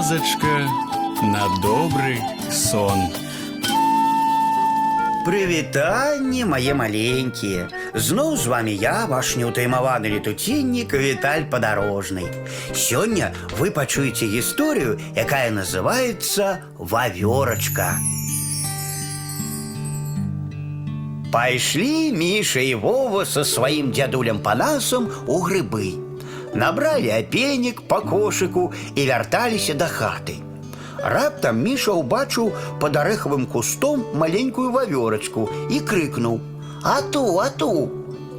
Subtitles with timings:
[0.00, 0.56] казачка
[1.22, 2.16] на добры
[2.50, 3.00] сон.
[5.26, 7.68] Прывітанне мае маленькія.
[7.92, 12.24] Зноў з вами я, ваш неўтаймаваны летуціннік Віталь падарожны.
[12.72, 18.00] Сёння вы пачуеце гісторыю, якая называецца вавёрачка.
[21.32, 26.09] Пайшлі Міша і Вова са сваім дзядулем панасам у грыбы.
[26.54, 30.40] Набралі апенік па кошыку і вярталіся да хаты.
[30.96, 37.90] Раптам Міша ўбачыў пад арэхавым кустом маленькую вавёрачку і крыкнуў: « Ату, ату!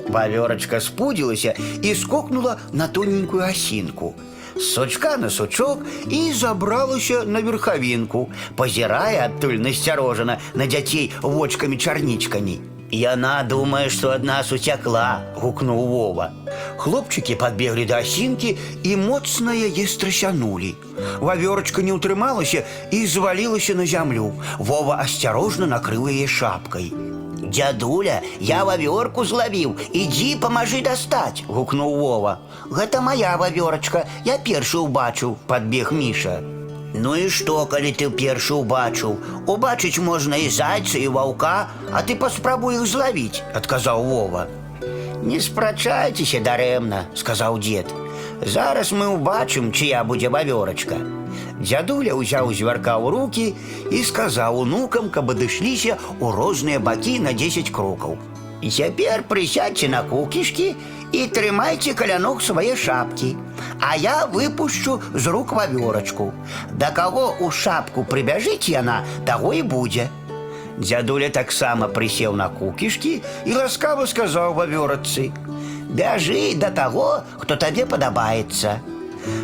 [0.09, 4.15] Вавёрачка спудзілася і скокнула на тоненькую асінку.
[4.55, 12.70] З сучка на сучок і забралася на верхавінку, пазірае адтуль насцярожана на дзяцей вочкамі-чарнічкамі.
[12.91, 16.31] Яна думае, што ад нас уцякла, гукнуў Вова.
[16.79, 20.71] Хлопчыкі падбеглі да асінкі і моцна яе страсянулі.
[21.19, 24.31] Вавёрачка не ўтрымалася і звалілася на зямлю.
[24.57, 26.93] Вова асцярожна накрыў яе шапкай.
[27.43, 32.39] Дзядуля, я вавёрку злавіў, ідзі памажы дастаць, гукнуў Вова.
[32.71, 36.39] Гэта моя вавёрачка, я першы ўбачыў, падбег Міша.
[36.93, 39.17] Ну і што, калі ты першы ўбачыў?
[39.45, 44.47] Убачыць можна і зайца і ваўка, а ты паспрабуй іх злавіць, адказаў Вова.
[45.23, 47.93] Не спрачайцеся дарэмна, сказаў дзед.
[48.45, 50.97] Зараз мы ўбачым, чыя будзе вавёрачка.
[51.59, 53.45] Дзядуля ўзяў звярка ў руки
[53.91, 58.17] і сказаў унукам, каб адышліся ў розныя бакі на 10 крокаў.
[58.61, 60.73] І цяпер прысядьце на кукішкі
[61.13, 63.35] і трымайце каля ног свае шапкі.
[63.81, 66.33] А я выпушчу з рук вавёрачку.
[66.71, 70.09] Да каго ў шапку прыбяжыць яна, таго і будзе.
[70.77, 78.77] Дзядуля таксама прысеў на кукішкі і ласкава сказаў вавёрачцы: « Бяжы да таго, хто табе падабаецца.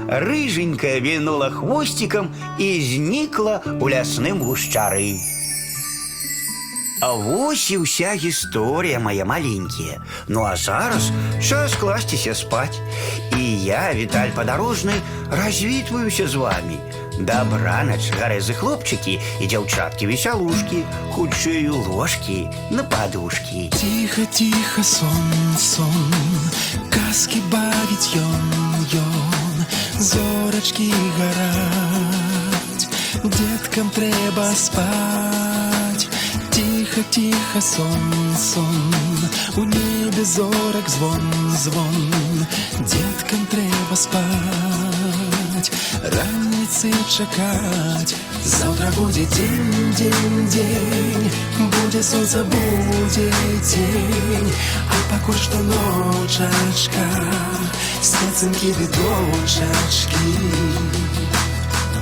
[0.07, 5.17] Рыженькая вінула хвосцікам і знікла ў лясным гушчары.
[7.03, 9.99] А вось і ўся гісторыя мая маленькія.
[10.31, 11.11] Ну а зараз
[11.43, 12.79] час класціся спаць.
[13.47, 14.93] І я, Віталь падарожны,
[15.31, 16.77] развітваюся з вами.
[17.19, 20.81] Дабранач, гарэзы хлопчыкі і дзяўчаткі весялушкі,
[21.13, 23.69] хутчэй у ложкі на падушкі.
[23.69, 26.09] Тихо, тихо, сон, сон,
[26.89, 28.49] казки бавить ён,
[28.97, 29.55] ён,
[29.99, 32.89] зорочки гарать,
[33.23, 36.09] деткам трэба спать.
[36.49, 38.96] Тихо, тихо, сон, сон, у
[40.18, 40.30] буде
[40.88, 42.14] звон, звон,
[42.78, 48.14] Деткам треба спать, раніці чекать,
[48.44, 53.32] завтра буде день, день, день, буде сонце, буде
[53.74, 54.52] день,
[54.88, 57.32] а поки що ночечка,
[58.02, 60.18] Светинки видочечки,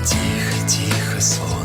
[0.04, 1.55] тихо, тихо, слово.